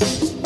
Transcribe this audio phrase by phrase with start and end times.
[0.00, 0.37] Welcome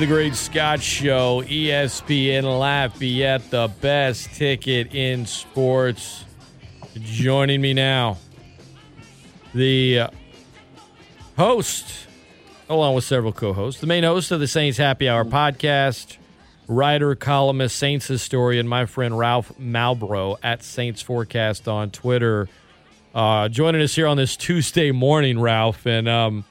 [0.00, 6.24] the Great Scott Show, ESPN Lafayette, the best ticket in sports.
[6.96, 8.16] Joining me now,
[9.54, 10.08] the uh,
[11.36, 12.08] host,
[12.68, 16.16] along with several co-hosts, the main host of the Saints Happy Hour podcast,
[16.66, 22.48] writer, columnist, Saints historian, my friend Ralph Malbrough at Saints Forecast on Twitter.
[23.14, 26.44] Uh, joining us here on this Tuesday morning, Ralph, and um,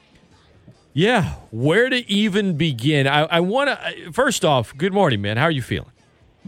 [0.94, 3.06] yeah, where to even begin?
[3.08, 5.36] I, I want to first off, good morning, man.
[5.36, 5.90] How are you feeling?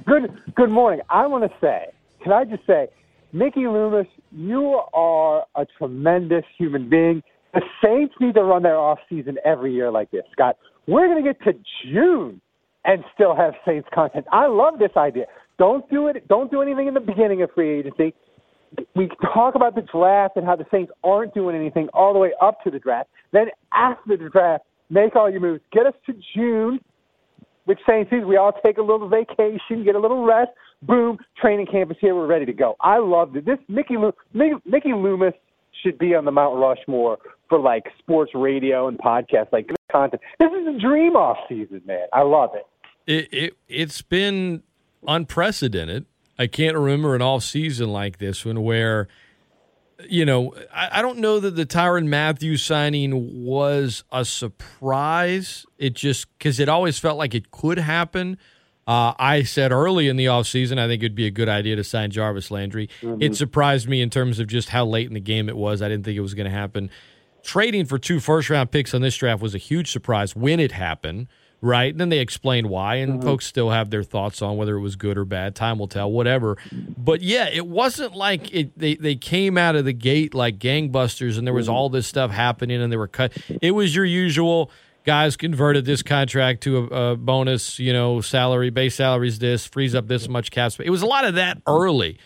[0.06, 1.00] Good good morning.
[1.10, 1.86] I want to say,
[2.22, 2.88] can I just say,
[3.32, 7.22] Mickey Loomis, you are a tremendous human being.
[7.54, 10.56] The Saints need to run their off season every year like this, Scott.
[10.86, 12.40] We're going to get to June
[12.84, 14.26] and still have Saints content.
[14.30, 15.26] I love this idea.
[15.58, 16.28] Don't do it.
[16.28, 18.14] Don't do anything in the beginning of free agency.
[18.94, 22.32] We talk about the draft and how the Saints aren't doing anything all the way
[22.40, 23.08] up to the draft.
[23.36, 25.62] Then after the draft, make all your moves.
[25.70, 26.80] Get us to June,
[27.66, 30.52] which Saints is we all take a little vacation, get a little rest.
[30.80, 32.14] Boom, training camp is here.
[32.14, 32.76] We're ready to go.
[32.80, 33.44] I loved it.
[33.44, 35.34] This Mickey Lo- Mickey Loomis
[35.82, 37.18] should be on the Mount Rushmore
[37.50, 40.22] for like sports radio and podcasts, like content.
[40.38, 42.06] This is a dream off season, man.
[42.14, 42.66] I love it.
[43.06, 44.62] It, it it's been
[45.06, 46.06] unprecedented.
[46.38, 49.08] I can't remember an off season like this one where,
[50.08, 55.64] you know, I, I don't know that the Tyrann Mathieu signing was a surprise.
[55.78, 58.38] It just because it always felt like it could happen.
[58.86, 61.82] Uh, I said early in the offseason, I think it'd be a good idea to
[61.82, 62.88] sign Jarvis Landry.
[63.20, 65.82] It surprised me in terms of just how late in the game it was.
[65.82, 66.90] I didn't think it was going to happen.
[67.42, 70.72] Trading for two first round picks on this draft was a huge surprise when it
[70.72, 71.26] happened,
[71.60, 71.90] right?
[71.90, 73.22] And then they explained why, and uh-huh.
[73.22, 75.54] folks still have their thoughts on whether it was good or bad.
[75.54, 76.56] Time will tell, whatever.
[76.72, 78.78] But yeah, it wasn't like it.
[78.78, 81.74] They they came out of the gate like gangbusters, and there was mm-hmm.
[81.74, 83.36] all this stuff happening, and they were cut.
[83.62, 84.70] It was your usual
[85.04, 89.94] guys converted this contract to a, a bonus, you know, salary, base salaries this, frees
[89.94, 90.86] up this much cap space.
[90.86, 92.18] It was a lot of that early.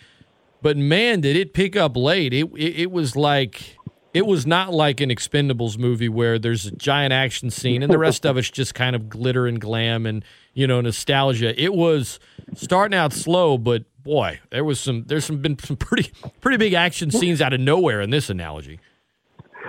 [0.62, 2.34] But man, did it pick up late.
[2.34, 3.78] It, it it was like
[4.12, 7.98] it was not like an Expendables movie where there's a giant action scene and the
[7.98, 11.60] rest of it's just kind of glitter and glam and you know nostalgia.
[11.62, 12.19] It was
[12.54, 16.10] starting out slow, but boy, there was some there's some been some pretty
[16.41, 18.81] pretty big action scenes out of nowhere in this analogy.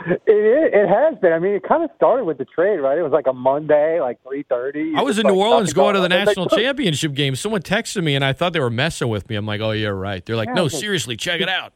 [0.04, 1.32] It is, it has been.
[1.32, 2.98] I mean, it kind of started with the trade, right?
[2.98, 4.94] It was like a Monday, like three thirty.
[4.96, 7.36] I was in New Orleans going to the national championship game.
[7.36, 9.36] Someone texted me and I thought they were messing with me.
[9.36, 10.26] I'm like, oh yeah, right.
[10.26, 11.74] They're like, Yeah, no, like- seriously, check it out.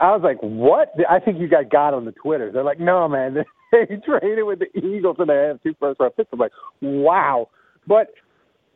[0.00, 2.50] I was like, "What?" I think you got got on the Twitter.
[2.52, 3.34] They're like, "No, man,
[3.72, 7.48] they traded with the Eagles and they have two first round picks." I'm like, "Wow!"
[7.86, 8.08] But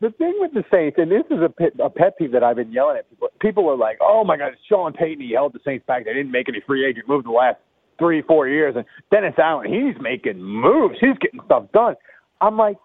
[0.01, 2.57] the thing with the Saints, and this is a pet, a pet peeve that I've
[2.57, 3.29] been yelling at people.
[3.41, 6.05] People were like, "Oh my God, Sean Payton, he held the Saints back.
[6.05, 7.59] They didn't make any free agent moves the last
[7.99, 10.97] three, four years." And Dennis Allen, he's making moves.
[11.01, 11.95] He's getting stuff done.
[12.41, 12.77] I'm like,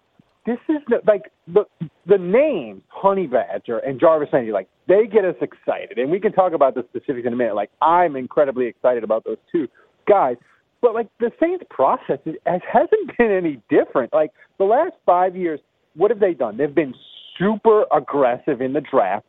[0.44, 1.64] this is the, like the
[2.06, 6.32] the names Honey Badger and Jarvis Landry, like they get us excited, and we can
[6.32, 7.54] talk about the specifics in a minute.
[7.54, 9.68] Like I'm incredibly excited about those two
[10.08, 10.36] guys,
[10.80, 14.12] but like the Saints process is, has, hasn't been any different.
[14.12, 15.60] Like the last five years,
[15.94, 16.56] what have they done?
[16.56, 16.94] They've been
[17.38, 19.26] super aggressive in the draft,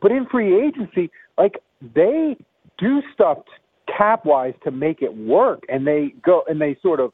[0.00, 1.60] but in free agency, like
[1.94, 2.36] they
[2.78, 3.38] do stuff
[3.96, 7.12] cap wise to make it work, and they go and they sort of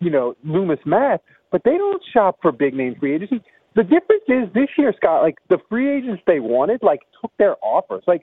[0.00, 1.20] you know Loomis math,
[1.50, 3.42] but they don't shop for big name free agency.
[3.74, 7.56] The difference is this year, Scott, like the free agents they wanted, like took their
[7.62, 8.04] offers.
[8.06, 8.22] Like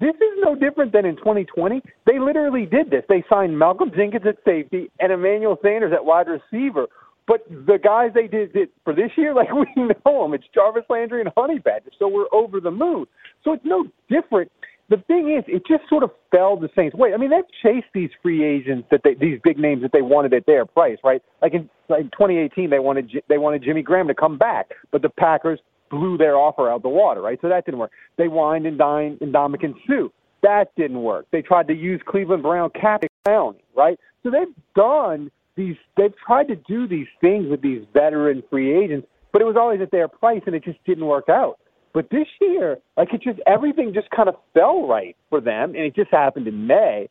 [0.00, 1.82] this is no different than in 2020.
[2.06, 3.02] They literally did this.
[3.08, 6.86] They signed Malcolm Jenkins at safety and Emmanuel Sanders at wide receiver.
[7.26, 10.84] But the guys they did it for this year, like we know them, it's Jarvis
[10.88, 11.90] Landry and Honey Badger.
[11.98, 13.06] So we're over the moon.
[13.42, 14.50] So it's no different.
[14.88, 17.12] The thing is, it just sort of fell the Saints' way.
[17.12, 20.32] I mean, they've chased these free agents that they, these big names that they wanted
[20.32, 21.20] at their price, right?
[21.42, 25.08] Like in like 2018, they wanted they wanted Jimmy Graham to come back, but the
[25.08, 25.58] Packers
[25.90, 27.38] blew their offer out the water, right?
[27.40, 27.92] So that didn't work.
[28.16, 30.08] They wined and dined and Ndamukong Suh.
[30.42, 31.26] That didn't work.
[31.32, 33.98] They tried to use Cleveland Brown cap Clowney, right?
[34.22, 35.76] So they've done these.
[35.96, 39.80] They've tried to do these things with these veteran free agents, but it was always
[39.80, 41.58] at their price, and it just didn't work out.
[41.96, 45.78] But this year, like it just everything just kind of fell right for them, and
[45.78, 47.08] it just happened in May.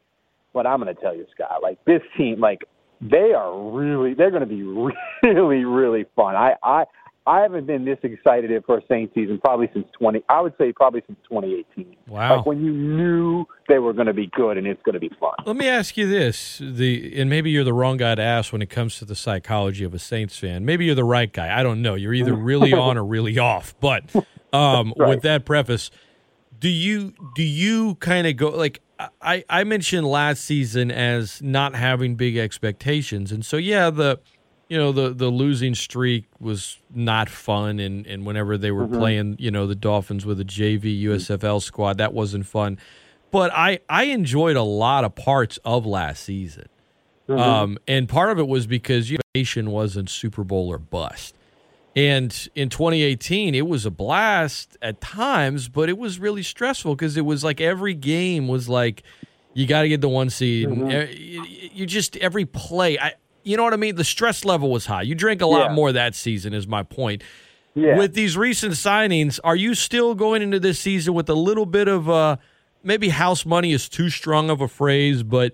[0.54, 2.66] But I'm going to tell you, Scott, like this team, like
[3.02, 4.62] they are really, they're going to be
[5.24, 6.36] really, really fun.
[6.36, 6.84] I, I,
[7.26, 10.24] I haven't been this excited for a Saints season probably since 20.
[10.30, 11.96] I would say probably since 2018.
[12.08, 12.38] Wow.
[12.38, 15.10] Like when you knew they were going to be good and it's going to be
[15.20, 15.34] fun.
[15.48, 18.62] Let me ask you this: the and maybe you're the wrong guy to ask when
[18.62, 20.64] it comes to the psychology of a Saints fan.
[20.64, 21.60] Maybe you're the right guy.
[21.60, 21.96] I don't know.
[21.96, 23.74] You're either really on or really off.
[23.80, 24.14] But
[24.56, 25.10] um, right.
[25.10, 25.92] with that preface,
[26.60, 28.82] do you do you kind of go like
[29.22, 34.20] I I mentioned last season as not having big expectations, and so yeah the
[34.70, 38.98] you know the the losing streak was not fun and and whenever they were Mm-hmm.
[38.98, 42.80] playing you know the dolphins with a jv usfl squad that wasn't fun
[43.30, 46.68] but i i enjoyed a lot of parts of last season
[47.30, 47.40] Mm-hmm.
[47.40, 51.36] um and part of it was because your nation wasn't super bowl or bust
[51.96, 57.16] and in 2018 it was a blast at times but it was really stressful because
[57.18, 59.04] it was like every game was like
[59.54, 61.12] you got to get the one seed Mm-hmm.
[61.22, 61.44] you,
[61.74, 63.14] you just every play i
[63.44, 65.74] you know what i mean the stress level was high you drank a lot Yeah.
[65.76, 67.24] more that season is my point
[67.76, 67.98] Yeah.
[67.98, 71.88] with these recent signings are you still going into this season with a little bit
[71.88, 72.38] of uh
[72.84, 75.54] maybe house money is too strong of a phrase but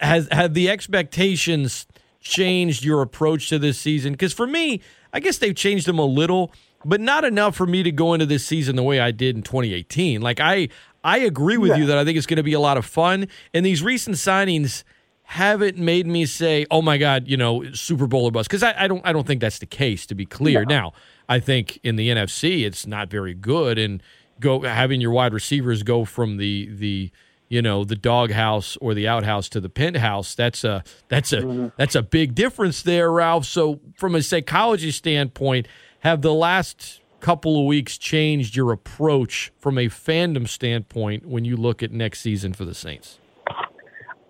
[0.00, 1.86] has have the expectations
[2.20, 4.80] changed your approach to this season because for me
[5.12, 6.52] i guess they've changed them a little
[6.84, 9.42] but not enough for me to go into this season the way i did in
[9.42, 10.68] 2018 like i
[11.04, 13.26] i agree with you that i think it's going to be a lot of fun
[13.52, 14.84] and these recent signings
[15.28, 18.48] haven't made me say, "Oh my God," you know, Super Bowl or bust.
[18.48, 20.06] Because I, I don't, I don't think that's the case.
[20.06, 20.94] To be clear, now
[21.28, 24.02] I think in the NFC it's not very good, and
[24.40, 27.10] go having your wide receivers go from the the
[27.48, 30.34] you know the doghouse or the outhouse to the penthouse.
[30.34, 31.68] That's a that's a mm-hmm.
[31.76, 33.44] that's a big difference there, Ralph.
[33.44, 35.66] So from a psychology standpoint,
[36.00, 41.56] have the last couple of weeks changed your approach from a fandom standpoint when you
[41.56, 43.18] look at next season for the Saints?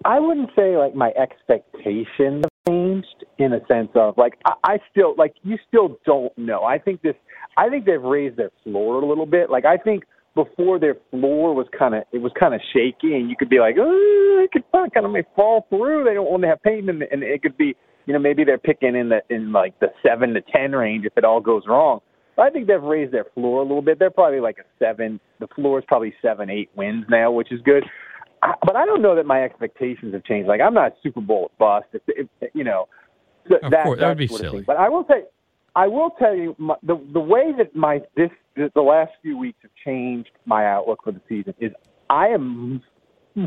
[0.05, 5.15] I wouldn't say like my expectations changed in a sense of like I, I still
[5.17, 6.65] like you still don't know.
[6.65, 7.17] I think this
[7.57, 9.51] I think they've raised their floor a little bit.
[9.51, 10.05] Like I think
[10.45, 13.59] before their floor was kind of it was kind of shaky and you could be
[13.59, 16.05] like, oh, it could kind of may fall through.
[16.05, 17.75] They don't want to have pain and, and it could be
[18.07, 21.13] you know maybe they're picking in the in like the seven to ten range if
[21.17, 22.01] it all goes wrong.
[22.37, 23.99] But I think they've raised their floor a little bit.
[23.99, 25.19] They're probably like a seven.
[25.41, 27.85] The floor is probably seven, eight wins now, which is good.
[28.43, 30.47] I- but I don't know that my expectations have changed.
[30.49, 32.87] Like I'm not Super Bowl bust, if, if, you know.
[33.49, 34.63] th- Of that, course, that would be silly.
[34.63, 35.25] But I will say,
[35.79, 39.59] I will tell you my, the the way that my this the, last few weeks
[39.63, 41.71] have changed my outlook for the season is
[42.11, 42.83] I am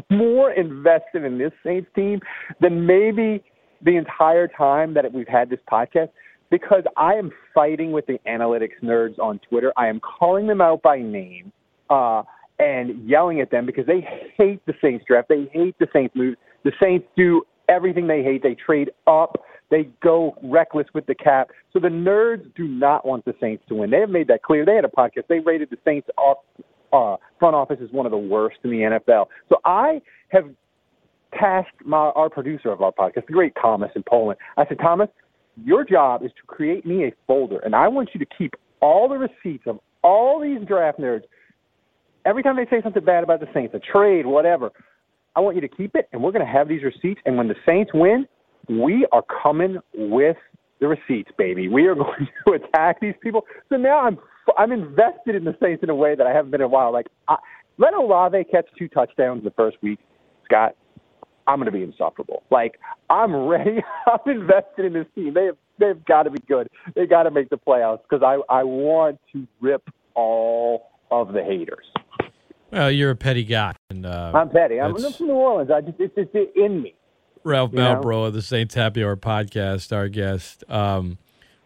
[0.09, 2.21] more invested in this Saints team
[2.61, 3.43] than maybe
[3.81, 6.07] the entire time that we've had this podcast
[6.49, 9.73] because I am fighting with the analytics nerds on Twitter.
[9.75, 11.51] I am calling them out by name
[11.89, 12.23] uh,
[12.59, 14.07] and yelling at them because they
[14.37, 15.27] hate the Saints draft.
[15.27, 16.37] They hate the Saints moves.
[16.63, 18.41] The Saints do everything they hate.
[18.41, 19.43] They trade up.
[19.71, 21.49] They go reckless with the cap.
[21.73, 23.89] So the nerds do not want the Saints to win.
[23.89, 24.65] They have made that clear.
[24.65, 25.27] They had a podcast.
[25.29, 26.37] They rated the Saints off,
[26.93, 29.27] uh, front office as one of the worst in the NFL.
[29.47, 30.49] So I have
[31.39, 34.37] tasked my, our producer of our podcast, the great Thomas in Poland.
[34.57, 35.07] I said, Thomas,
[35.63, 39.07] your job is to create me a folder, and I want you to keep all
[39.07, 41.23] the receipts of all these draft nerds.
[42.25, 44.71] Every time they say something bad about the Saints, a trade, whatever,
[45.35, 47.21] I want you to keep it, and we're going to have these receipts.
[47.25, 48.27] And when the Saints win,
[48.79, 50.37] we are coming with
[50.79, 51.67] the receipts, baby.
[51.67, 53.45] We are going to attack these people.
[53.69, 54.17] So now I'm
[54.57, 56.91] I'm invested in the Saints in a way that I haven't been in a while.
[56.91, 57.37] Like I,
[57.77, 59.99] let Olave catch two touchdowns the first week,
[60.45, 60.75] Scott.
[61.47, 62.43] I'm going to be insufferable.
[62.51, 63.83] Like I'm ready.
[64.07, 65.33] I'm invested in this team.
[65.33, 66.69] They have they've got to be good.
[66.95, 69.83] They got to make the playoffs because I I want to rip
[70.15, 71.85] all of the haters.
[72.71, 74.79] Well, you're a petty guy, and uh, I'm petty.
[74.79, 75.71] I'm, I'm from New Orleans.
[75.71, 76.95] I just it's just in me.
[77.43, 80.63] Ralph Malbrough of the Saints Happy Hour podcast, our guest.
[80.69, 81.17] Um,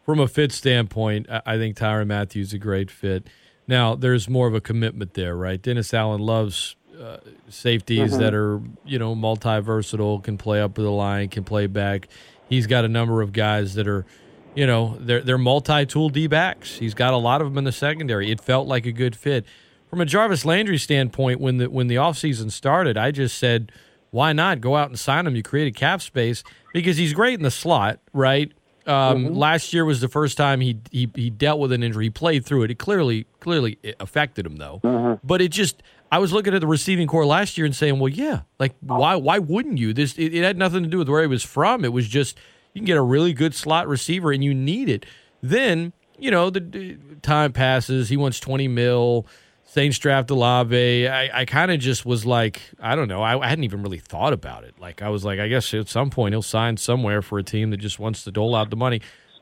[0.05, 3.27] from a fit standpoint, I I think Tyrann Mathieu is a great fit.
[3.67, 5.59] Now, there's more of a commitment there, right?
[5.61, 7.17] Dennis Allen loves uh,
[7.49, 8.19] safeties Mm-hmm.
[8.21, 12.07] that are, you know, multi versatile, can play up the line, can play back.
[12.47, 14.05] He's got a number of guys that are,
[14.53, 16.77] you know, they're they're multi tool D backs.
[16.77, 18.31] He's got a lot of them in the secondary.
[18.31, 19.45] It felt like a good fit.
[19.89, 23.71] From a Jarvis Landry standpoint, when the when the offseason started, I just said,
[24.15, 25.35] why not go out and sign him?
[25.35, 26.41] You created cap space
[26.73, 28.49] because he's great in the slot, right?
[28.87, 32.05] Um, Last year was the first time he, he he dealt with an injury.
[32.05, 32.71] He played through it.
[32.71, 34.79] It clearly clearly it affected him though.
[35.21, 38.07] But it just I was looking at the receiving corps last year and saying, well,
[38.07, 39.91] yeah, like why why wouldn't you?
[39.91, 41.83] This it, it had nothing to do with where he was from.
[41.83, 42.37] It was just
[42.73, 45.05] you can get a really good slot receiver and you need it.
[45.41, 48.07] Then you know the, the time passes.
[48.07, 49.25] He wants twenty mil
[49.75, 51.05] Saints draft Olave.
[51.05, 53.21] I, I kind of just was like, I don't know.
[53.21, 54.73] I, I, hadn't even really thought about it.
[54.79, 57.71] Like I was like, I guess at some point he'll sign somewhere for a team
[57.71, 59.01] that just wants to dole out the money.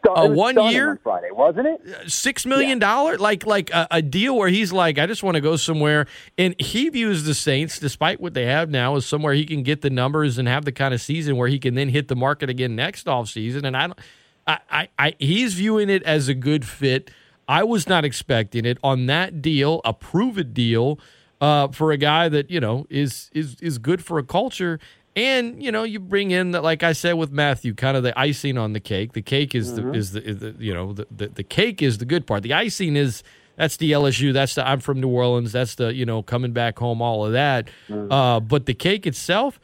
[0.10, 1.82] Uh, one year on Friday, wasn't it?
[1.88, 3.22] Uh, six million dollar, yeah.
[3.22, 6.60] like like a, a, deal where he's like, I just want to go somewhere, and
[6.60, 9.92] he views the Saints, despite what they have now, as somewhere he can get the
[9.92, 12.76] numbers and have the kind of season where he can then hit the market again
[12.76, 13.66] next off season.
[13.66, 14.00] And I don't,
[14.48, 17.12] I, I, I he's viewing it as a good fit
[17.48, 21.00] I was not expecting it on that deal, a prove it deal
[21.42, 24.80] uh, for a guy that you know is is is good for a culture.
[25.16, 28.18] And you know, you bring in that, like I said with Mathieu, kind of the
[28.18, 29.14] icing on the cake.
[29.14, 29.92] The cake is mm-hmm.
[29.92, 32.44] the is the, is the, you know the, the the cake is the good part.
[32.44, 33.24] The icing is
[33.56, 34.34] that's the LSU.
[34.34, 35.52] That's the I'm from New Orleans.
[35.52, 37.02] That's the you know coming back home.
[37.02, 37.68] All of that.
[37.88, 38.12] Mm-hmm.
[38.12, 39.60] Uh, but the cake itself,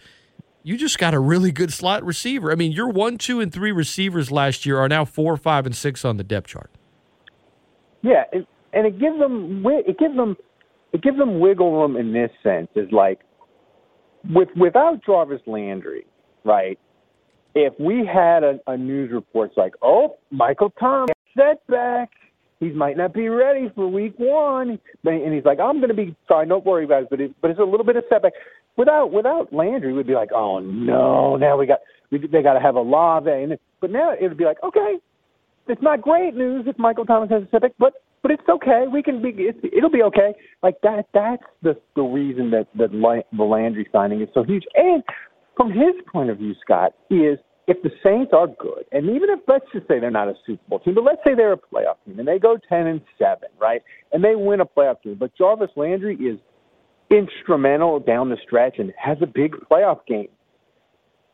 [0.63, 2.51] you just got a really good slot receiver.
[2.51, 5.75] I mean, your one, two, and three receivers last year are now four, five, and
[5.75, 6.69] six on the depth chart.
[8.01, 10.35] Yeah, and, and it gives them it gives them
[10.93, 12.69] it gives them wiggle room in this sense.
[12.75, 13.19] Is like
[14.29, 16.05] with without Jarvis Landry,
[16.43, 16.79] right?
[17.55, 22.09] If we had a, a news report like, oh, Michael Thomas setback,
[22.59, 26.15] he might not be ready for week one, and he's like, I'm going to be
[26.27, 26.49] fine.
[26.49, 28.33] Don't worry, guys, but it, but it's a little bit of setback.
[28.77, 31.79] Without without Landry, we'd be like, oh no, now we got
[32.11, 34.97] we, they got to have a and but now it would be like, okay,
[35.69, 38.85] it's not great news if Michael Thomas has a setback, but but it's okay.
[38.91, 39.29] We can be.
[39.29, 40.33] It's, it'll be okay.
[40.61, 41.05] Like that.
[41.13, 44.63] That's the the reason that that the Landry signing is so huge.
[44.75, 45.03] And
[45.55, 49.39] from his point of view, Scott is if the Saints are good, and even if
[49.47, 51.95] let's just say they're not a Super Bowl team, but let's say they're a playoff
[52.05, 55.31] team and they go ten and seven, right, and they win a playoff game, but
[55.37, 56.39] Jarvis Landry is
[57.11, 60.27] instrumental down the stretch and has a big playoff game.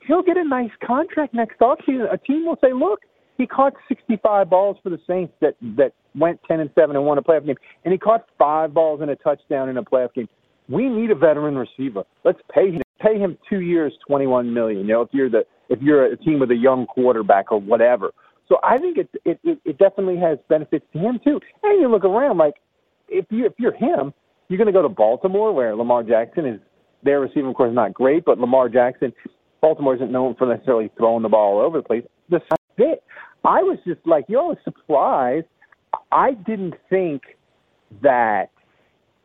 [0.08, 2.14] He'll get a nice contract next offseason.
[2.14, 3.02] A team will say, "Look,
[3.38, 7.18] he caught 65 balls for the Saints that that went 10 and 7 and won
[7.18, 10.30] a playoff game, and he caught five balls and a touchdown in a playoff game.
[10.70, 12.04] We need a veteran receiver.
[12.24, 12.82] Let's pay him.
[13.02, 14.82] Pay him two years, 21 million.
[14.82, 18.12] You know, if you're the if you're a team with a young quarterback or whatever.
[18.48, 21.40] So I think it it it definitely has benefits to him too.
[21.64, 22.56] And you look around like
[23.10, 24.14] if you if you're him,
[24.48, 26.60] you're going to go to Baltimore where Lamar Jackson is
[27.04, 29.14] their receiving corps is not great, but Lamar Jackson,
[29.62, 32.04] Baltimore isn't known for necessarily throwing the ball all over the place.
[32.30, 32.42] The
[32.78, 33.04] fit.
[33.44, 35.48] I was just like, you know, surprised.
[36.12, 37.22] I didn't think
[38.02, 38.50] that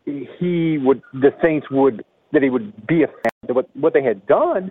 [0.04, 4.02] he would, the Saints would, that he would be a fan of what, what they
[4.02, 4.70] had done.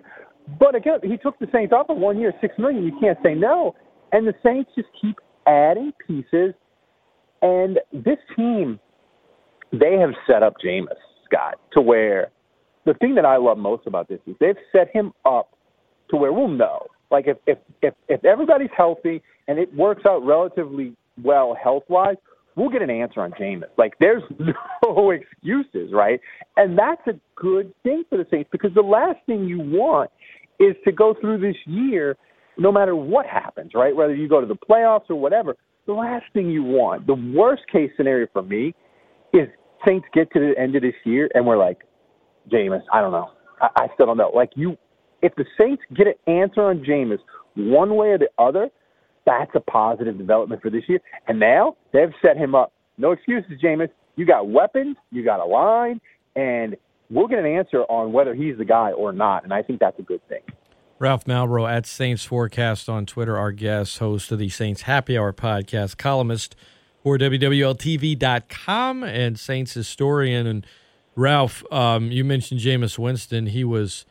[0.58, 2.84] But again, he took the Saints off of one year, six million.
[2.84, 3.74] You can't say no.
[4.12, 6.54] And the Saints just keep adding pieces.
[7.42, 8.78] And this team,
[9.72, 10.88] they have set up Jameis,
[11.24, 12.30] Scott, to where
[12.86, 15.50] the thing that I love most about this is they've set him up
[16.10, 16.86] to where we'll know.
[17.10, 22.16] Like if if if, if everybody's healthy and it works out relatively well health wise,
[22.56, 23.64] we'll get an answer on Jameis.
[23.76, 24.22] Like there's
[24.84, 26.20] no excuses, right?
[26.56, 30.10] And that's a good thing for the Saints because the last thing you want
[30.58, 32.16] is to go through this year,
[32.58, 33.94] no matter what happens, right?
[33.94, 35.56] Whether you go to the playoffs or whatever.
[35.86, 38.74] The last thing you want, the worst case scenario for me,
[39.32, 39.48] is
[39.86, 41.78] Saints get to the end of this year and we're like,
[42.52, 43.30] Jameis, I don't know.
[43.60, 44.30] I, I still don't know.
[44.34, 44.76] Like you,
[45.22, 47.18] if the Saints get an answer on Jameis
[47.54, 48.70] one way or the other,
[49.26, 51.00] that's a positive development for this year.
[51.28, 52.72] And now they've set him up.
[52.98, 53.90] No excuses, Jameis.
[54.16, 56.00] You got weapons, you got a line,
[56.36, 56.76] and
[57.10, 59.44] we'll get an answer on whether he's the guy or not.
[59.44, 60.42] And I think that's a good thing.
[60.98, 65.32] Ralph Malbrough at Saints Forecast on Twitter, our guest, host of the Saints Happy Hour
[65.32, 66.54] podcast, columnist
[67.02, 70.46] for WWLTV.com, and Saints historian.
[70.46, 70.66] And
[71.16, 73.46] Ralph, um, you mentioned Jameis Winston.
[73.46, 74.04] He was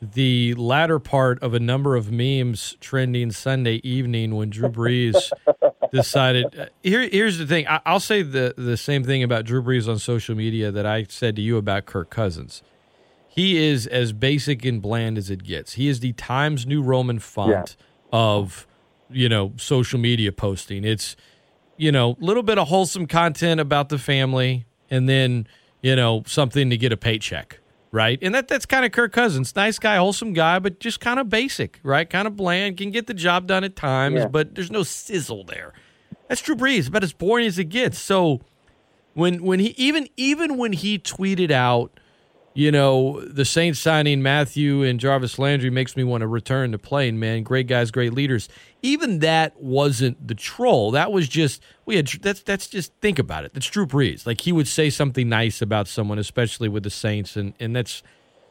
[0.00, 5.30] the latter part of a number of memes trending Sunday evening when Drew Brees
[5.92, 6.58] decided.
[6.58, 7.66] Uh, here, here's the thing.
[7.68, 11.04] I, will say the the same thing about Drew Brees on social media that I
[11.04, 12.62] said to you about Kirk Cousins.
[13.28, 15.74] He is as basic and bland as it gets.
[15.74, 17.84] He is the Times New Roman font yeah.
[18.12, 18.66] of
[19.10, 20.84] you know social media posting.
[20.84, 21.14] It's
[21.76, 25.46] you know a little bit of wholesome content about the family, and then
[25.82, 27.59] you know something to get a paycheck
[27.92, 28.18] right?
[28.22, 29.54] And that that's kind of Kirk Cousins.
[29.54, 32.08] Nice guy, wholesome guy, but just kind of basic, right?
[32.08, 34.26] Kind of bland, can get the job done at times, yeah.
[34.26, 35.72] but there's no sizzle there.
[36.28, 37.98] That's Drew Brees, about as boring as it gets.
[37.98, 38.40] So
[39.14, 41.98] when when he even even when he tweeted out
[42.52, 46.78] you know, the Saints signing Mathieu and Jarvis Landry makes me want to return to
[46.78, 47.42] playing, man.
[47.42, 48.48] Great guys, great leaders.
[48.82, 50.90] Even that wasn't the troll.
[50.90, 53.54] That was just we had that's that's just think about it.
[53.54, 54.26] That's Drew Brees.
[54.26, 58.02] Like he would say something nice about someone, especially with the Saints, and and that's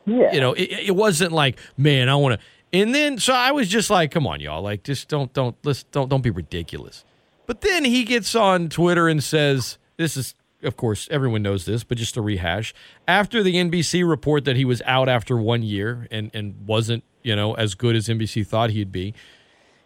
[0.06, 0.32] yeah.
[0.32, 3.68] you know, it, it wasn't like, man, I want to and then so I was
[3.68, 4.62] just like, come on, y'all.
[4.62, 7.03] Like just don't don't let's don't don't be ridiculous.
[7.46, 11.84] But then he gets on Twitter and says, This is of course, everyone knows this,
[11.84, 12.74] but just to rehash,
[13.08, 17.36] after the NBC report that he was out after one year and, and wasn't, you
[17.36, 19.13] know, as good as NBC thought he'd be,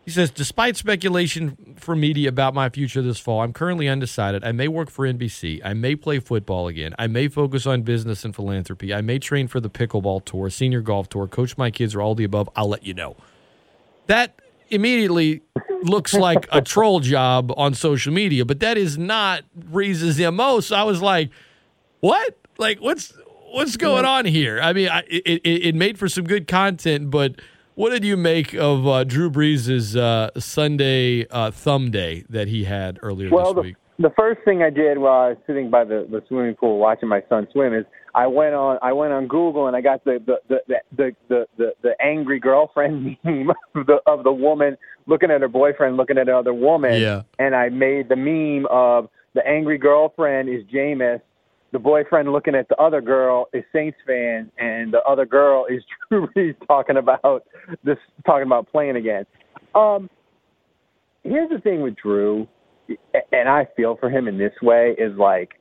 [0.06, 4.44] he says, despite speculation from media about my future this fall, I'm currently undecided.
[4.44, 5.62] I may work for NBC.
[5.64, 6.94] I may play football again.
[7.00, 8.94] I may focus on business and philanthropy.
[8.94, 12.16] I may train for the pickleball tour, senior golf tour, coach my kids, or all
[12.16, 12.50] the above.
[12.54, 13.16] I'll let you know.
[14.08, 14.38] That
[14.70, 15.42] immediately
[15.84, 20.60] looks like a troll job on social media, but that is not Brees's MO.
[20.60, 21.30] So I was like,
[22.00, 22.38] what?
[22.58, 23.14] Like, what's
[23.52, 24.60] what's going on here?
[24.62, 27.36] I mean, I, it, it, made for some good content, but–
[27.76, 32.66] what did you make of uh, Drew Brees' uh, Sunday uh, thumb day that he
[32.66, 33.76] had earlier well, this week?
[33.98, 36.78] The, the first thing I did while I was sitting by the, the swimming pool
[36.78, 40.04] watching my son swim is I went on I went on Google and I got
[40.04, 44.78] the the the the the, the, the angry girlfriend meme of the of the woman
[45.08, 47.00] looking at her boyfriend looking at another woman.
[47.02, 47.24] Yeah.
[47.40, 51.22] And I made the meme of the angry girlfriend is Jameis
[51.74, 55.84] the boyfriend looking at the other girl is Saints fan, and the other girl is
[56.10, 57.46] Drew Brees talking about
[57.84, 59.26] this, talking about playing again.
[59.74, 60.08] Um,
[61.24, 62.48] here's the thing with Drew,
[63.32, 65.60] and I feel for him in this way is like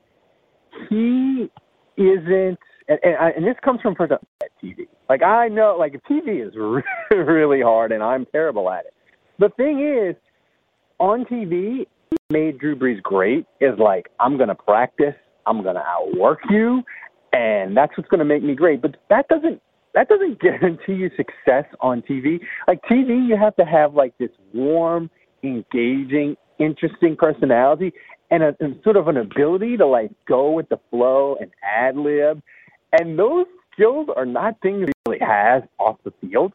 [0.91, 1.51] he
[1.97, 2.59] isn't,
[2.89, 3.95] and, and, I, and this comes from
[4.43, 4.87] at TV.
[5.09, 6.55] Like I know, like TV is
[7.11, 8.95] really hard, and I'm terrible at it.
[9.39, 10.17] The thing is,
[10.99, 11.87] on TV,
[12.31, 15.15] made Drew Brees great is like I'm to practice
[15.47, 16.83] I'm to outwork you,
[17.33, 18.83] and that's what's to make me great.
[18.83, 19.61] But that doesn't
[19.95, 22.41] that doesn't guarantee you success on TV.
[22.69, 25.11] Like TV, you have to have like this warm,
[25.43, 27.93] engaging, interesting personality
[28.33, 31.97] and, a, and sort of an ability to like go with the flow and ad
[31.97, 32.43] lib.
[32.99, 36.53] And those skills are not things he really has off the field.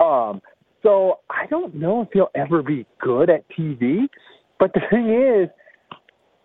[0.00, 0.42] Um,
[0.82, 4.08] so I don't know if he'll ever be good at TV.
[4.58, 5.48] But the thing is,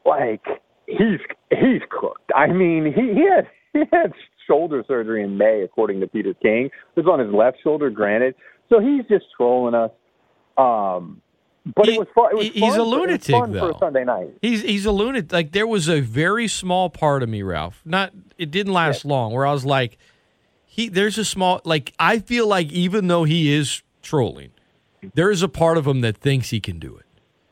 [0.05, 0.43] like
[0.85, 2.31] he's he's cooked.
[2.35, 4.13] I mean, he, he had he had
[4.47, 6.65] shoulder surgery in May, according to Peter King.
[6.65, 8.35] It was on his left shoulder, granted.
[8.69, 9.91] So he's just trolling us.
[10.57, 11.21] Um,
[11.75, 12.31] but he, it was fun.
[12.31, 13.59] It was he's fun a lunatic, for, though.
[13.59, 14.29] For a Sunday night.
[14.41, 15.31] He's he's a lunatic.
[15.31, 17.81] Like there was a very small part of me, Ralph.
[17.85, 19.11] Not it didn't last yeah.
[19.11, 19.33] long.
[19.33, 19.97] Where I was like,
[20.65, 24.51] he there's a small like I feel like even though he is trolling,
[25.13, 27.05] there is a part of him that thinks he can do it.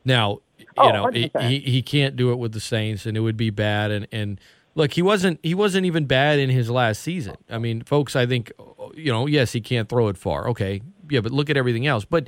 [0.05, 0.39] Now
[0.77, 3.37] oh, you know, he, he, he can't do it with the Saints, and it would
[3.37, 3.91] be bad.
[3.91, 4.39] And and
[4.75, 7.35] look, he wasn't he wasn't even bad in his last season.
[7.49, 8.51] I mean, folks, I think
[8.93, 10.47] you know, yes, he can't throw it far.
[10.49, 12.05] Okay, yeah, but look at everything else.
[12.05, 12.27] But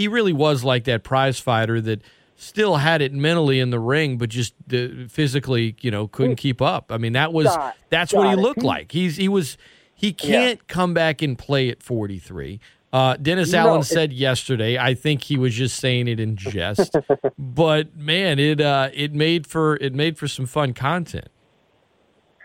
[0.00, 2.00] he really was like that prize fighter that
[2.34, 6.62] still had it mentally in the ring, but just uh, physically, you know, couldn't keep
[6.62, 6.90] up.
[6.90, 7.54] I mean, that was
[7.90, 8.92] that's what he looked like.
[8.92, 9.58] He's he was
[9.94, 10.64] he can't yeah.
[10.68, 12.60] come back and play at 43.
[12.90, 14.78] Uh, Dennis no, Allen said yesterday.
[14.78, 16.96] I think he was just saying it in jest,
[17.38, 21.28] but man, it uh, it made for it made for some fun content.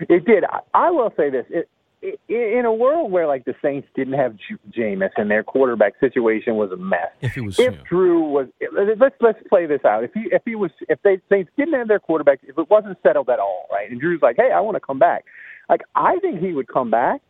[0.02, 0.44] It did.
[0.74, 1.70] I will say this: it,
[2.28, 4.36] in a world where like the Saints didn't have
[4.72, 7.10] Jameis and their quarterback situation was a mess.
[7.22, 8.48] If it was, if Drew was,
[9.00, 10.04] let's let's play this out.
[10.04, 12.98] If he if he was if they Saints didn't have their quarterback, if it wasn't
[13.04, 13.90] settled at all, right?
[13.90, 15.26] And Drew's like, hey, I want to come back.
[15.70, 17.22] Like I think he would come back,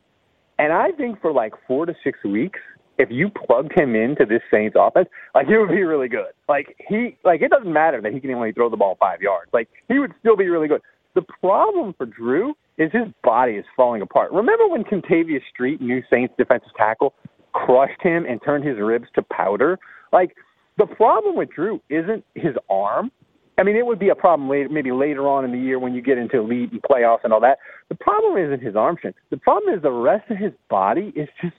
[0.59, 2.59] and I think for like four to six weeks
[2.97, 6.31] if you plugged him into this Saints offense, like he would be really good.
[6.47, 9.51] Like he like it doesn't matter that he can only throw the ball five yards.
[9.53, 10.81] Like he would still be really good.
[11.13, 14.31] The problem for Drew is his body is falling apart.
[14.31, 17.13] Remember when Kentavius Street, new Saints defensive tackle,
[17.53, 19.79] crushed him and turned his ribs to powder?
[20.11, 20.35] Like
[20.77, 23.11] the problem with Drew isn't his arm.
[23.57, 25.93] I mean, it would be a problem later, maybe later on in the year when
[25.93, 27.59] you get into elite and playoffs and all that.
[27.87, 29.17] The problem isn't his arm strength.
[29.29, 31.55] The problem is the rest of his body is just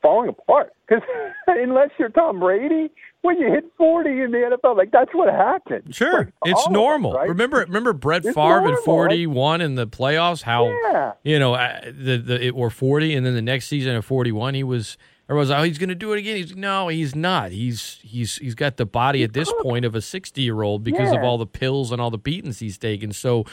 [0.00, 0.72] falling apart.
[0.86, 1.02] Because
[1.46, 2.90] unless you're Tom Brady,
[3.22, 5.94] when you hit 40 in the NFL, like that's what happens.
[5.94, 7.12] Sure, like, it's normal.
[7.12, 7.28] Us, right?
[7.28, 10.42] Remember, remember Brett it's Favre normal, at 41 in the playoffs.
[10.42, 11.12] How yeah.
[11.22, 14.54] you know uh, the the it, or 40, and then the next season at 41,
[14.54, 14.96] he was.
[15.28, 16.36] Everyone's like, oh, he's going to do it again.
[16.38, 17.52] He's no, he's not.
[17.52, 21.12] He's he's he's got the body at this point of a 60 year old because
[21.12, 21.20] yeah.
[21.20, 23.12] of all the pills and all the beatings he's taken.
[23.12, 23.44] So,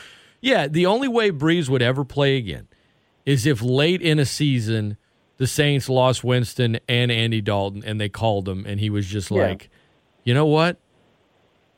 [0.41, 2.67] yeah, the only way Brees would ever play again
[3.27, 4.97] is if late in a season
[5.37, 9.31] the Saints lost Winston and Andy Dalton, and they called him, and he was just
[9.31, 9.47] yeah.
[9.47, 9.69] like,
[10.23, 10.77] you know what?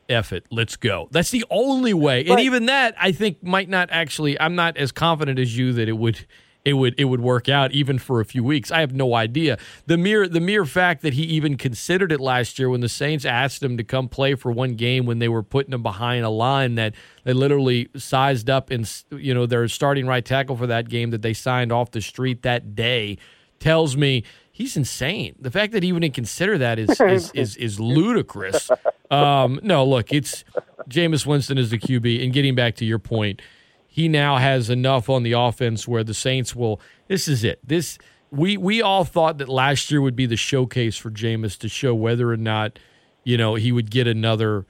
[0.10, 1.08] F it, let's go.
[1.12, 2.24] That's the only way.
[2.24, 4.40] But, and even that, I think, might not actually.
[4.40, 6.26] I'm not as confident as you that it would.
[6.66, 8.70] It would it would work out even for a few weeks.
[8.70, 9.58] I have no idea.
[9.86, 13.24] The mere the mere fact that he even considered it last year when the Saints
[13.24, 16.30] asked him to come play for one game when they were putting him behind a
[16.30, 20.90] line that they literally sized up and you know their starting right tackle for that
[20.90, 23.18] game that they signed off the street that day
[23.60, 25.36] tells me he's insane.
[25.40, 28.70] The fact that he wouldn't consider that is is is, is ludicrous.
[29.12, 30.44] Um, no, look, it's
[30.90, 32.24] Jameis Winston is the QB.
[32.24, 33.42] And getting back to your point,
[33.88, 36.80] he now has enough on the offense where the Saints will.
[37.08, 37.60] This is it.
[37.66, 37.98] This
[38.32, 41.96] we we all thought that last year would be the showcase for Jameis to show
[41.96, 42.80] whether or not
[43.24, 44.66] you know he would get another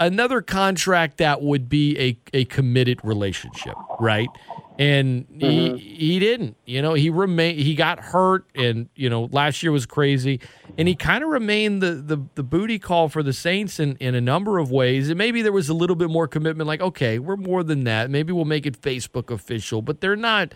[0.00, 4.28] another contract that would be a, a committed relationship, right?
[4.80, 5.76] And mm-hmm.
[5.76, 6.56] he he didn't.
[6.64, 10.40] You know, he remained he got hurt and you know, last year was crazy.
[10.78, 14.14] And he kind of remained the, the the booty call for the Saints in, in
[14.14, 15.10] a number of ways.
[15.10, 18.08] And maybe there was a little bit more commitment, like, okay, we're more than that.
[18.08, 20.54] Maybe we'll make it Facebook official, but they're not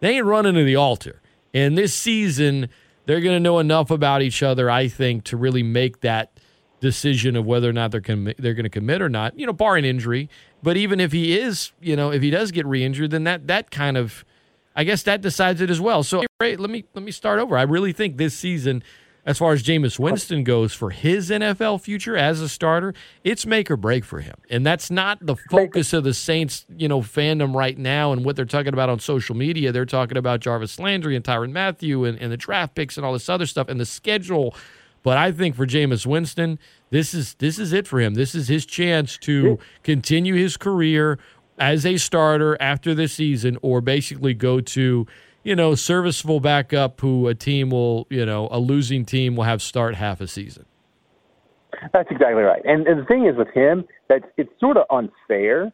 [0.00, 1.20] they ain't running to the altar.
[1.52, 2.70] And this season,
[3.04, 6.35] they're gonna know enough about each other, I think, to really make that
[6.80, 9.38] decision of whether or not they're com- they're going to commit or not.
[9.38, 10.28] You know, barring injury.
[10.62, 13.70] But even if he is, you know, if he does get re-injured, then that that
[13.70, 14.24] kind of,
[14.74, 16.02] I guess that decides it as well.
[16.02, 17.56] So let me let me start over.
[17.56, 18.82] I really think this season,
[19.24, 23.70] as far as Jameis Winston goes for his NFL future as a starter, it's make
[23.70, 24.36] or break for him.
[24.50, 28.36] And that's not the focus of the Saints, you know, fandom right now and what
[28.36, 29.72] they're talking about on social media.
[29.72, 33.12] They're talking about Jarvis Landry and Tyrann Mathieu and, and the draft picks and all
[33.12, 34.54] this other stuff and the schedule
[35.06, 36.58] but I think for Jameis Winston,
[36.90, 38.14] this is this is it for him.
[38.14, 41.20] This is his chance to continue his career
[41.60, 45.06] as a starter after this season, or basically go to
[45.44, 49.62] you know serviceable backup who a team will you know a losing team will have
[49.62, 50.66] start half a season.
[51.92, 52.62] That's exactly right.
[52.64, 55.72] And, and the thing is with him that it's sort of unfair,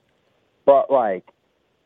[0.67, 1.25] but like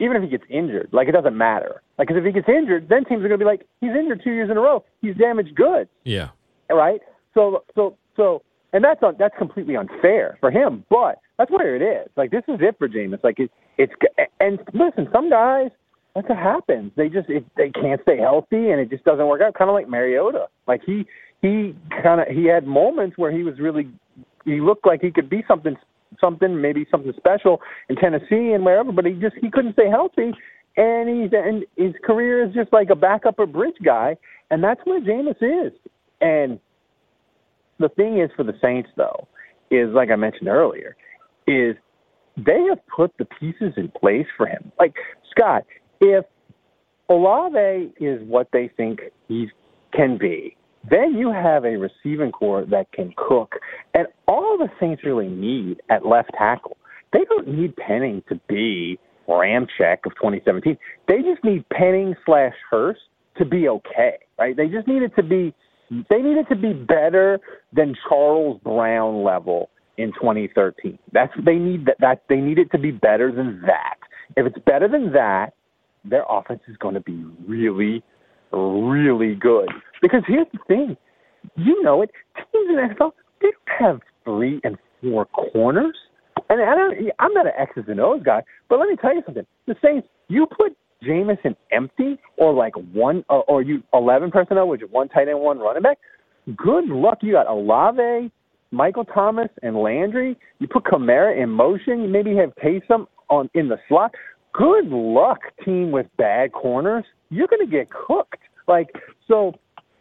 [0.01, 1.81] even if he gets injured, like it doesn't matter.
[1.97, 4.23] Like, cause if he gets injured, then teams are going to be like, he's injured
[4.25, 4.85] two years in a row.
[5.01, 5.89] He's damaged goods.
[6.03, 6.31] Yeah.
[6.69, 7.01] Right.
[7.37, 10.85] So so so and that's un, that's completely unfair for him.
[10.91, 12.11] But that's where it is.
[12.17, 13.23] Like this is it for Jameis.
[13.23, 13.93] Like it, it's
[14.41, 15.71] and listen, some guys
[16.17, 16.93] that's what happens.
[16.97, 19.55] They just if they can't stay healthy and it just doesn't work out.
[19.55, 20.47] Kind of like Mariota.
[20.67, 21.05] Like he
[21.43, 23.89] he kind of he had moments where he was really
[24.47, 25.77] he looked like he could be something
[26.19, 30.33] something maybe something special in Tennessee and wherever, but he just he couldn't stay healthy.
[30.79, 34.17] And he's and his career is just like a backup or bridge guy,
[34.51, 35.73] and that's where Jameis is.
[36.23, 36.59] And
[37.79, 39.27] the thing is for the Saints, though,
[39.71, 40.97] is like I mentioned earlier,
[41.47, 41.77] is
[42.37, 44.73] they have put the pieces in place for him.
[44.79, 44.95] Like
[45.31, 45.65] Scott,
[46.01, 46.25] if
[47.09, 49.49] Olave is what they think he
[49.93, 50.57] can be,
[50.89, 53.55] then you have a receiving corps that can cook.
[53.95, 56.77] And all the Saints really need at left tackle,
[57.13, 60.77] they don't need Penning to be Ramczyk of 2017.
[61.09, 63.01] They just need Penning slash Hurst
[63.39, 64.57] to be okay, right?
[64.57, 65.55] They just need it to be
[65.91, 67.39] they needed to be better
[67.73, 70.99] than Charles Brown level in 2013.
[71.13, 73.97] That's they need that, that they need it to be better than that.
[74.37, 75.53] If it's better than that,
[76.05, 78.03] their offense is going to be really,
[78.53, 79.69] really good.
[80.03, 80.97] Because here's the thing,
[81.57, 82.11] you know it.
[82.37, 85.97] Teams in NFL they don't have three and four corners.
[86.49, 89.23] And I don't, I'm not an X's and O's guy, but let me tell you
[89.25, 89.47] something.
[89.67, 94.83] The Saints, you put Jameson empty or like one or, or you eleven personnel, which
[94.83, 95.99] is one tight end, one running back.
[96.57, 97.19] Good luck.
[97.23, 98.31] You got Olave,
[98.71, 100.37] Michael Thomas, and Landry.
[100.59, 102.03] You put Kamara in motion.
[102.03, 104.15] You maybe have Taysom on in the slot.
[104.53, 107.05] Good luck, team with bad corners.
[107.29, 108.39] You're going to get cooked.
[108.69, 108.89] Like
[109.29, 109.53] so,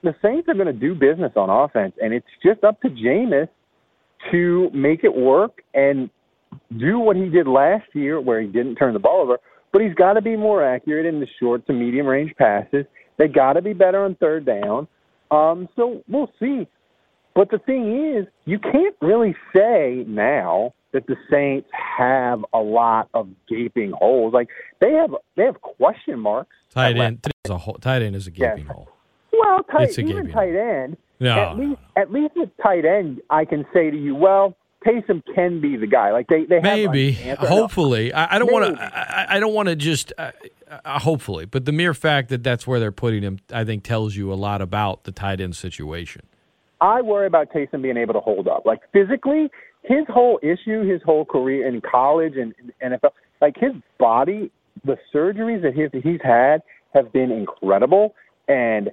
[0.04, 3.50] the Saints are going to do business on offense, and it's just up to Jameis
[4.32, 6.10] to make it work and
[6.78, 9.40] do what he did last year, where he didn't turn the ball over
[9.76, 12.86] but he's got to be more accurate in the short to medium range passes.
[13.18, 14.88] They got to be better on third down.
[15.32, 16.66] Um, so we'll see.
[17.36, 23.10] But the thing is, you can't really say now that the Saints have a lot
[23.14, 24.34] of gaping holes.
[24.34, 24.48] Like
[24.80, 26.56] they have, they have question marks.
[26.70, 28.88] Tight end is a hole, tight end is a gaping hole.
[29.34, 30.96] Well, tight, even tight end.
[31.20, 34.56] No, at least, at least with tight end, I can say to you, well,
[34.86, 36.12] Taysom can be the guy.
[36.12, 38.14] Like they, they maybe, hopefully.
[38.14, 38.82] I, I, don't want to.
[38.82, 40.14] I, I, don't want to just.
[40.18, 40.32] Uh,
[40.70, 44.16] uh, hopefully, but the mere fact that that's where they're putting him, I think, tells
[44.16, 46.24] you a lot about the tight end situation.
[46.82, 48.66] I worry about Taysom being able to hold up.
[48.66, 49.50] Like physically,
[49.84, 54.52] his whole issue, his whole career in college and, and NFL, like his body,
[54.84, 56.62] the surgeries that he's, he's had
[56.94, 58.16] have been incredible,
[58.48, 58.90] and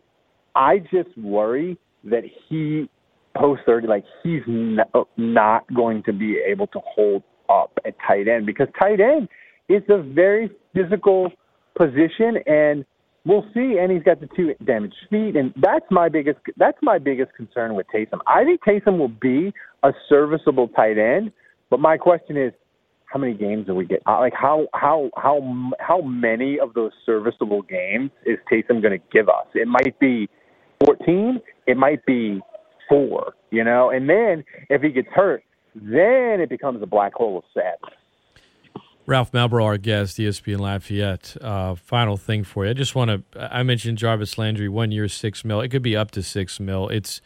[0.54, 2.88] I just worry that he
[3.34, 8.46] post 30, like he's not going to be able to hold up at tight end
[8.46, 9.28] because tight end
[9.68, 11.30] is a very physical
[11.76, 12.84] position and
[13.24, 16.98] we'll see and he's got the two damaged feet and that's my biggest that's my
[16.98, 18.18] biggest concern with Taysom.
[18.26, 21.32] I think Taysom will be a serviceable tight end,
[21.70, 22.52] but my question is
[23.06, 24.02] how many games do we get?
[24.06, 25.40] Uh, like how how how
[25.78, 29.46] how many of those serviceable games is Taysom going to give us?
[29.54, 30.28] It might be
[30.84, 32.40] 14, it might be
[32.92, 35.42] four, you know, and then if he gets hurt,
[35.74, 37.98] then it becomes a black hole of sadness.
[39.06, 41.36] Ralph Malbrough, our guest, ESPN Lafayette.
[41.40, 42.70] Uh, final thing for you.
[42.70, 43.54] I just want to.
[43.54, 45.60] I mentioned Jarvis Landry, one year, six mil.
[45.60, 46.88] It could be up to six mil.
[46.88, 47.20] It's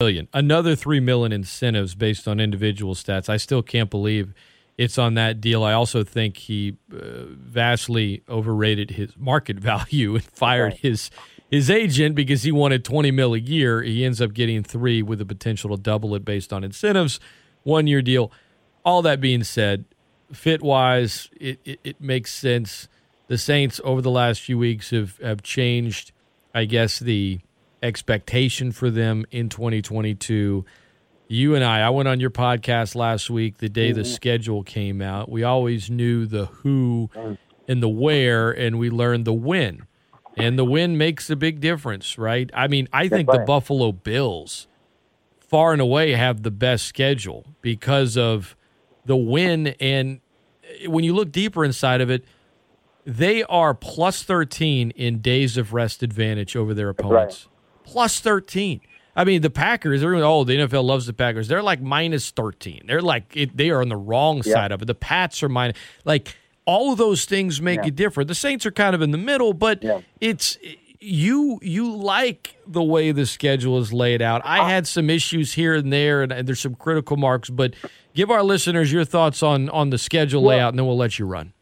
[0.00, 0.28] million.
[0.32, 3.28] Another three million incentives based on individual stats.
[3.28, 4.32] I still can't believe
[4.78, 5.64] it's on that deal.
[5.64, 10.80] I also think he uh, vastly overrated his market value and fired right.
[10.80, 11.10] his
[11.50, 13.82] his agent because he wanted 20 mil a year.
[13.82, 17.18] He ends up getting three with the potential to double it based on incentives.
[17.62, 18.30] One year deal.
[18.84, 19.84] All that being said,
[20.32, 22.88] fit wise, it, it, it, makes sense.
[23.26, 26.12] The Saints over the last few weeks have, have changed,
[26.54, 27.40] I guess, the
[27.82, 30.64] expectation for them in 2022.
[31.28, 33.98] You and I, I went on your podcast last week the day mm-hmm.
[33.98, 35.30] the schedule came out.
[35.30, 37.10] We always knew the who
[37.66, 39.87] and the where, and we learned the when.
[40.38, 42.50] And the win makes a big difference, right?
[42.54, 44.66] I mean, I think the Buffalo Bills
[45.40, 48.56] far and away have the best schedule because of
[49.06, 49.68] the win.
[49.80, 50.20] And
[50.86, 52.24] when you look deeper inside of it,
[53.04, 57.46] they are plus 13 in days of rest advantage over their opponents.
[57.46, 57.84] Right.
[57.84, 58.82] Plus 13.
[59.16, 61.48] I mean, the Packers, everyone, oh, the NFL loves the Packers.
[61.48, 62.82] They're like minus 13.
[62.86, 64.52] They're like, it, they are on the wrong yeah.
[64.52, 64.84] side of it.
[64.84, 65.76] The Pats are minus.
[66.04, 66.36] Like,
[66.68, 67.86] all of those things make yeah.
[67.86, 68.28] it different.
[68.28, 70.02] The Saints are kind of in the middle, but yeah.
[70.20, 70.58] it's
[71.00, 74.42] you you like the way the schedule is laid out.
[74.44, 77.48] I had some issues here and there, and, and there's some critical marks.
[77.48, 77.72] But
[78.14, 81.18] give our listeners your thoughts on on the schedule well, layout, and then we'll let
[81.18, 81.54] you run.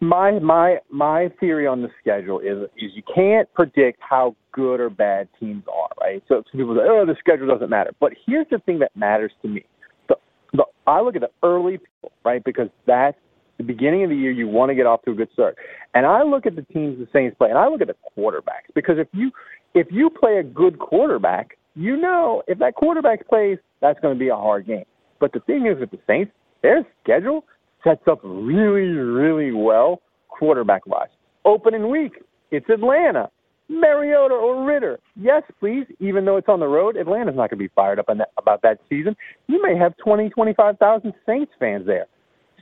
[0.00, 4.90] My my my theory on the schedule is is you can't predict how good or
[4.90, 6.22] bad teams are, right?
[6.28, 7.92] So some people say, oh, the schedule doesn't matter.
[7.98, 9.64] But here's the thing that matters to me.
[10.08, 10.16] The,
[10.52, 12.44] the I look at the early people, right?
[12.44, 13.16] Because that's
[13.60, 15.56] the beginning of the year, you want to get off to a good start.
[15.92, 18.72] And I look at the teams the Saints play, and I look at the quarterbacks
[18.74, 19.30] because if you
[19.74, 24.18] if you play a good quarterback, you know if that quarterback plays, that's going to
[24.18, 24.84] be a hard game.
[25.20, 27.44] But the thing is with the Saints, their schedule
[27.84, 31.08] sets up really, really well quarterback wise.
[31.44, 33.30] Opening week, it's Atlanta.
[33.70, 34.98] Mariota or Ridder.
[35.14, 35.86] Yes, please.
[36.00, 38.62] Even though it's on the road, Atlanta's not going to be fired up that, about
[38.62, 39.14] that season.
[39.46, 42.06] You may have 20, 25,000 Saints fans there.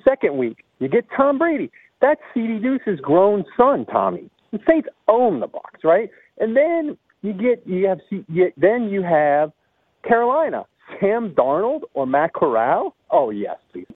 [0.04, 1.70] Second week, you get Tom Brady.
[2.00, 4.30] That's CD Deuce's grown son, Tommy.
[4.52, 6.10] The Saints own the box, right?
[6.38, 9.52] And then you get you have you, then you have
[10.06, 10.64] Carolina,
[11.00, 12.94] Sam Darnold or Matt Corral.
[13.10, 13.86] Oh yes, please.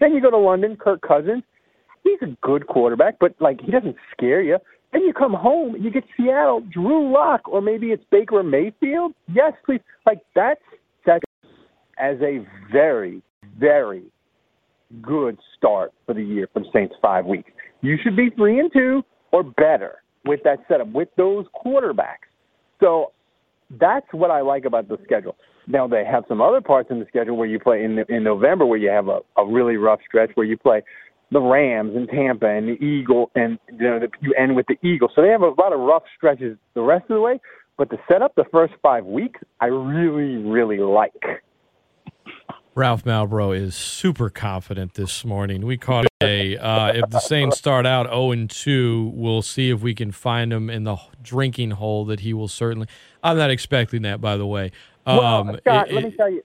[0.00, 1.44] Then you go to London, Kirk Cousins.
[2.02, 4.58] He's a good quarterback, but like he doesn't scare you.
[4.92, 9.14] Then you come home, you get Seattle, Drew Lock, or maybe it's Baker Mayfield.
[9.32, 9.80] Yes, please.
[10.04, 10.60] Like that's
[11.06, 11.22] that
[11.98, 13.22] as a very,
[13.58, 14.02] very
[15.00, 17.50] good start for the year for the Saints five weeks.
[17.80, 19.02] You should be three and two
[19.32, 22.28] or better with that setup, with those quarterbacks.
[22.80, 23.12] So
[23.80, 25.36] that's what I like about the schedule.
[25.66, 28.66] Now they have some other parts in the schedule where you play in in November
[28.66, 30.82] where you have a, a really rough stretch where you play
[31.30, 34.76] the Rams and Tampa and the Eagle and you know the, you end with the
[34.86, 35.12] Eagles.
[35.14, 37.40] So they have a lot of rough stretches the rest of the way.
[37.78, 41.12] But the set up the first five weeks, I really really like.
[42.74, 45.66] Ralph Malbrough is super confident this morning.
[45.66, 49.82] We caught a uh, if the Saints start out 0 and 2, we'll see if
[49.82, 52.88] we can find him in the drinking hole that he will certainly.
[53.22, 54.72] I'm not expecting that, by the way.
[55.04, 56.42] Um, well, Scott, it, let me tell you.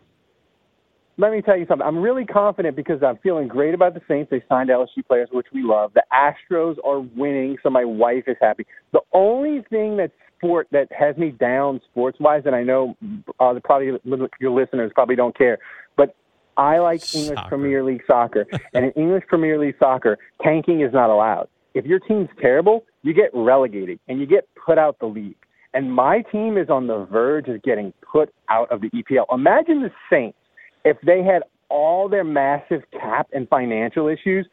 [1.20, 1.88] Let me tell you something.
[1.88, 4.30] I'm really confident because I'm feeling great about the Saints.
[4.30, 5.94] They signed LSU players, which we love.
[5.94, 8.68] The Astros are winning, so my wife is happy.
[8.92, 12.96] The only thing that sport that has me down sports wise, and I know
[13.40, 13.92] uh, probably
[14.40, 15.60] your listeners probably don't care,
[15.96, 16.16] but
[16.58, 17.40] I like English.
[17.48, 18.46] Premier League soccer.
[18.74, 21.48] and in English Premier League soccer, tanking is not allowed.
[21.74, 25.38] If your team's terrible, you get relegated and you get put out the league.
[25.74, 29.26] And my team is on the verge of getting put out of the EPL.
[29.32, 30.38] Imagine the Saints
[30.84, 34.48] if they had all their massive cap and financial issues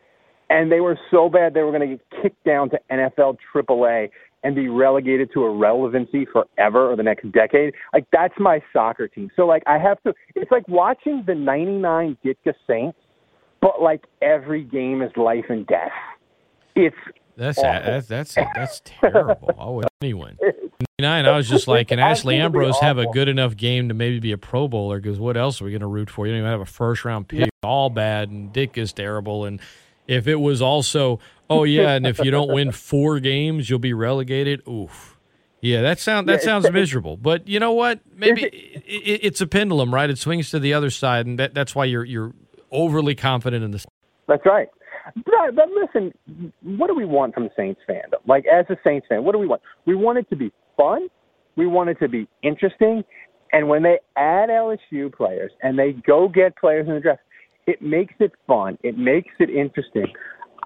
[0.51, 4.11] and they were so bad they were going to get kicked down to NFL AAA
[4.45, 7.75] and be relegated to irrelevancy forever or the next decade.
[7.93, 9.31] Like that's my soccer team.
[9.35, 10.15] So like I have to.
[10.37, 12.99] It's like watching the '99 Ditka Saints,
[13.61, 15.91] but like every game is life and death.
[16.77, 16.97] It's
[17.37, 19.51] that's that's that's that's terrible.
[19.59, 20.39] I would anyone.
[21.01, 24.21] Nine, I was just like, can Ashley Ambrose have a good enough game to maybe
[24.21, 25.01] be a Pro Bowler?
[25.01, 26.25] Because what else are we going to root for?
[26.25, 27.51] You don't even have a first round pick.
[27.65, 29.61] All bad, and Dick is terrible, and
[30.07, 33.95] if it was also, oh yeah, and if you don't win four games, you'll be
[33.95, 34.67] relegated.
[34.69, 35.19] Oof.
[35.61, 37.17] Yeah, that sound that sounds miserable.
[37.17, 38.01] But you know what?
[38.15, 40.11] Maybe it, it, it's a pendulum, right?
[40.11, 42.33] It swings to the other side, and that, that's why you're you're
[42.71, 43.87] overly confident in this.
[44.29, 44.69] That's right.
[45.15, 46.13] But, but listen,
[46.63, 48.21] what do we want from Saints fandom?
[48.27, 49.63] Like as a Saints fan, what do we want?
[49.87, 51.09] We want it to be fun.
[51.57, 53.05] We want it to be interesting.
[53.53, 57.21] And when they add LSU players and they go get players in the draft,
[57.67, 58.79] it makes it fun.
[58.83, 60.07] It makes it interesting.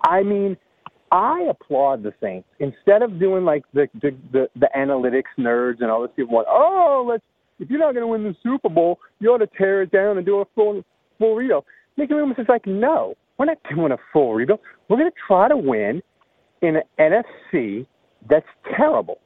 [0.05, 0.57] I mean,
[1.11, 5.91] I applaud the Saints instead of doing like the the the, the analytics nerds and
[5.91, 6.47] all this people want.
[6.51, 7.25] Oh, let's
[7.59, 10.17] if you're not going to win the Super Bowl, you ought to tear it down
[10.17, 10.83] and do a full
[11.19, 11.65] full rebuild.
[11.97, 14.61] Mickey Loomis is like, no, we're not doing a full rebuild.
[14.89, 16.03] We're going to try to win
[16.63, 17.87] in an NFC
[18.29, 19.19] that's terrible.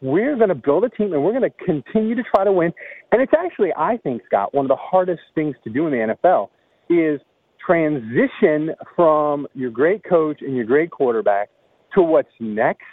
[0.00, 2.72] We're going to build a team and we're going to continue to try to win.
[3.12, 6.14] And it's actually, I think, Scott, one of the hardest things to do in the
[6.14, 6.48] NFL
[6.88, 7.20] is
[7.64, 11.48] transition from your great coach and your great quarterback
[11.94, 12.84] to what's next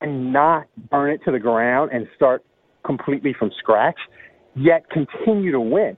[0.00, 2.44] and not burn it to the ground and start
[2.84, 3.98] completely from scratch,
[4.54, 5.96] yet continue to win.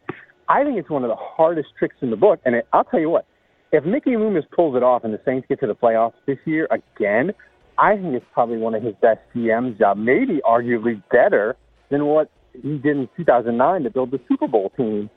[0.48, 2.40] I think it's one of the hardest tricks in the book.
[2.44, 3.26] And it, I'll tell you what,
[3.72, 6.68] if Mickey Loomis pulls it off and the Saints get to the playoffs this year
[6.70, 7.32] again,
[7.78, 11.56] I think it's probably one of his best GM jobs, maybe arguably better
[11.90, 15.08] than what he did in 2009 to build the Super Bowl team.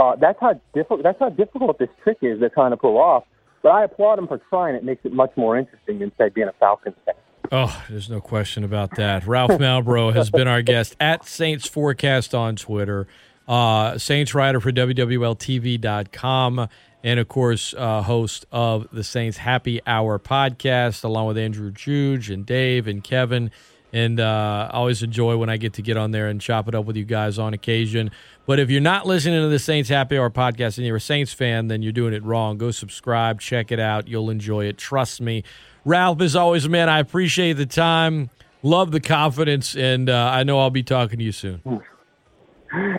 [0.00, 1.02] Uh, that's how difficult.
[1.02, 3.24] That's how difficult this trick is they're trying to pull off.
[3.62, 4.74] But I applaud him for trying.
[4.74, 7.14] It makes it much more interesting than say being a Falcons fan.
[7.52, 9.26] Oh, there's no question about that.
[9.26, 13.08] Ralph Malbrough has been our guest at Saints Forecast on Twitter,
[13.46, 16.68] uh, Saints writer for WWLTV.com,
[17.04, 22.30] and of course, uh, host of the Saints Happy Hour podcast, along with Andrew Juge
[22.30, 23.50] and Dave and Kevin.
[23.92, 26.74] And uh, I always enjoy when I get to get on there and chop it
[26.74, 28.10] up with you guys on occasion.
[28.46, 31.32] But if you're not listening to the Saints Happy Hour podcast and you're a Saints
[31.32, 32.56] fan, then you're doing it wrong.
[32.56, 34.06] Go subscribe, check it out.
[34.06, 34.78] You'll enjoy it.
[34.78, 35.42] Trust me.
[35.84, 38.30] Ralph, is always, a man, I appreciate the time.
[38.62, 39.74] Love the confidence.
[39.74, 41.62] And uh, I know I'll be talking to you soon.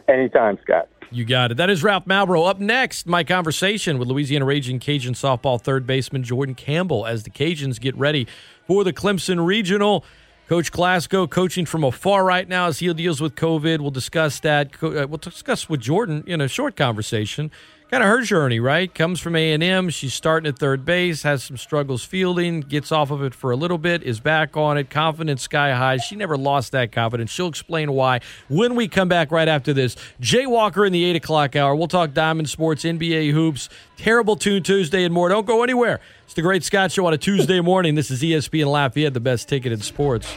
[0.08, 0.90] Anytime, Scott.
[1.14, 1.58] You got it.
[1.58, 2.48] That is Ralph Malbrough.
[2.48, 7.30] Up next, my conversation with Louisiana Raging Cajun softball third baseman Jordan Campbell as the
[7.30, 8.28] Cajuns get ready
[8.66, 10.06] for the Clemson Regional.
[10.52, 13.80] Coach Glasgow coaching from afar right now as he deals with COVID.
[13.80, 14.74] We'll discuss that.
[14.84, 17.52] Uh, we'll discuss with Jordan in a short conversation
[17.92, 18.94] kind of her journey, right?
[18.96, 19.90] Comes from A and M.
[19.90, 23.58] She's starting at third base, has some struggles fielding, gets off of it for a
[23.58, 25.98] little bit, is back on it, confidence sky high.
[25.98, 27.32] She never lost that confidence.
[27.32, 29.98] She'll explain why when we come back right after this.
[30.22, 31.76] Jay Walker in the eight o'clock hour.
[31.76, 35.28] We'll talk Diamond Sports, NBA hoops, terrible tune Tuesday, and more.
[35.28, 36.00] Don't go anywhere.
[36.24, 37.96] It's the Great Scott Show on a Tuesday morning.
[37.96, 40.34] This is ESPN Lafayette, the best ticket in sports.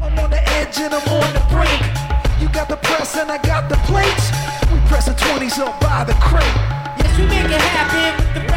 [0.00, 2.40] I'm on the edge and I'm on the brink.
[2.40, 4.30] You got the press and I got the plates.
[4.72, 6.73] We pressing 20s up by the crate.
[7.24, 8.53] We make it happen